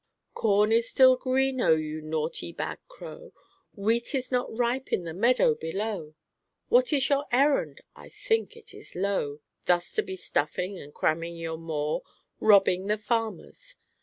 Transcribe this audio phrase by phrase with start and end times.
[0.33, 3.33] "Corn is still green, oh, you naughty, bad crow,
[3.75, 6.15] Wheat is not ripe in the meadow below.
[6.69, 7.81] What is your errand?
[7.95, 11.99] I think it is low Thus to be stuffing and cramming your maw,
[12.39, 13.75] Robbing the farmers!